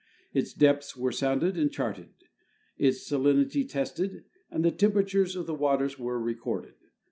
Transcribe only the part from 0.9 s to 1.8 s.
were sounded and